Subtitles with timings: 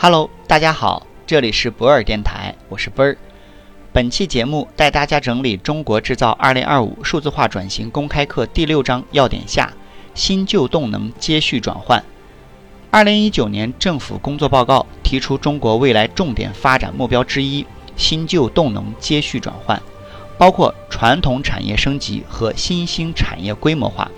[0.00, 3.18] Hello，大家好，这里是博尔电台，我是奔儿。
[3.92, 9.72] 本期节目带大家整理《中国制造2025数字化转型公开课》第六章要点下：
[10.14, 12.04] 新旧动能接续转换。
[12.92, 17.66] 2019年政府工作报告提出，中国未来重点发展目标之一
[17.98, 19.82] “新旧动能接续转换”，
[20.38, 24.08] 包括传统产业升级和新兴产业规模化。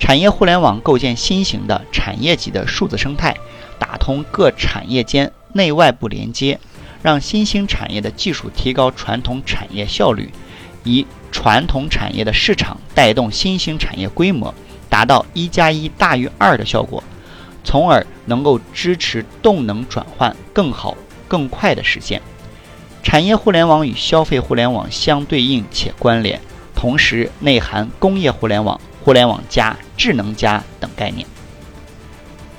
[0.00, 3.36] 产业互联网构建新型的产业级的数字生态。
[3.96, 6.60] 打通各产业间内外部连接，
[7.02, 10.30] 让新兴产业的技术提高传统产业效率，
[10.84, 14.54] 以传统产业的市场带动新兴产业规模，
[14.90, 17.02] 达到一加一大于二的效果，
[17.64, 20.94] 从而能够支持动能转换更好、
[21.26, 22.20] 更快的实现。
[23.02, 26.38] 产业互联网与消费互联网相对应且关联，
[26.74, 31.26] 同时内含工业互联网、互联网加、智能加等概念。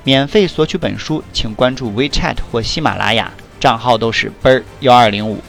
[0.08, 5.44] 免费索取本书，请关注 WeChat 或喜马拉雅，账号都是奔儿幺二零五。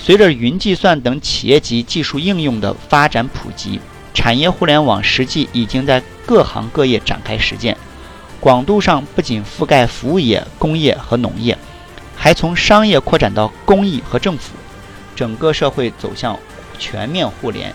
[0.00, 3.80] 随着云计算等企业级技术应用的发展普及，
[4.14, 7.76] 产业互联网实际已经在各行各业展开实践，
[8.38, 11.58] 广度上不仅覆盖服务业、工业和农业，
[12.14, 14.52] 还从商业扩展到公益和政府，
[15.16, 16.38] 整个社会走向
[16.78, 17.72] 全面互联；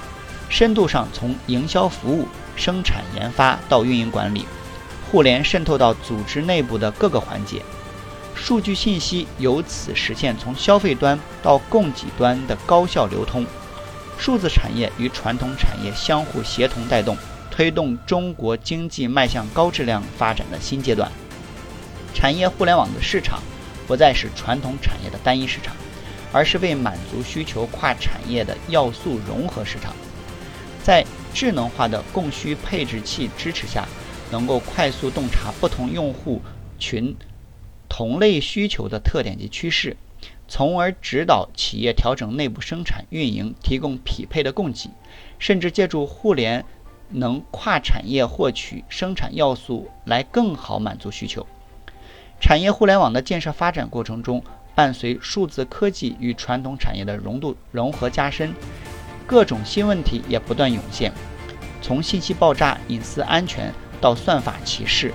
[0.47, 4.45] 深度上从营销服务、生产研发到运营管理。
[5.13, 7.61] 互联渗透到组织内部的各个环节，
[8.33, 13.45] 数据信息由此实现从消费端到供给端的高效流通。
[14.17, 17.15] 数字产业与传统产业相互协同带动，
[17.51, 21.11] 推动中国经济迈向高质量发展的新阶段。
[22.15, 23.39] 产业互联网的市场
[23.85, 25.75] 不再是传统产业的单一市场，
[26.31, 29.93] 而是为满足需求跨产业的要素融合市场。
[30.81, 31.05] 在
[31.35, 33.87] 智能化的供需配置器支持下。
[34.33, 36.41] 能够快速洞察不同用户
[36.79, 37.15] 群
[37.87, 39.95] 同类需求的特点及趋势，
[40.47, 44.89] 从而指导企业调整内部生产运营，提供匹配的供给，
[45.37, 46.65] 甚至借助互联
[47.09, 51.45] 能跨产业获取生产要素来更好满足需求。
[52.41, 58.51] 产业互联网的建设发展过程中，伴随数字科技与传统产业的融度融合加深，
[59.27, 61.13] 各种新问题也不断涌现，
[61.83, 63.71] 从信息爆炸、隐私安全。
[64.03, 65.13] 到算法歧视，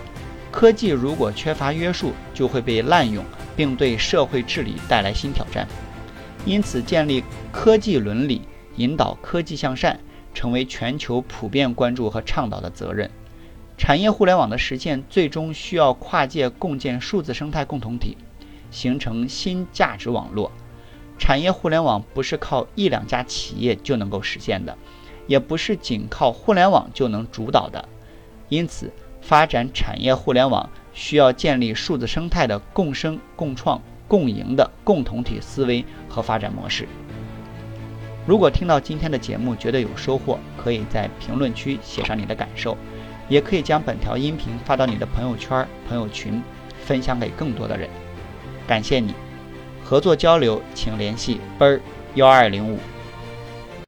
[0.51, 3.23] 科技如果缺乏约束，就会被滥用，
[3.55, 5.69] 并对社会治理带来新挑战。
[6.47, 7.23] 因此，建立
[7.53, 8.41] 科技伦理，
[8.77, 10.01] 引导科技向善，
[10.33, 13.11] 成为全球普遍关注和倡导的责任。
[13.77, 18.17] 产业互联网的实现，最终需要跨界共建数字生态共同体，
[18.71, 20.51] 形成新价值网络。
[21.19, 24.75] 产业互联网不是靠一两家企业就能够实现的，
[25.27, 27.87] 也不是仅靠互联网就能主导的。
[28.49, 36.89] 因此，发展产业互联网需要建立数字生态的共生、共创、共赢的共同体思维和发展模式。
[38.27, 42.77] 如果听到今天的节目觉得有收获，可以在评论区写上你的感受，
[43.29, 46.43] 也可以将本条音频发到你的朋友圈、朋友群，
[46.85, 47.89] 分享给更多的人。
[48.67, 49.15] 感谢你，
[49.83, 51.81] 合作交流请联系奔儿
[52.15, 52.79] 幺二零五。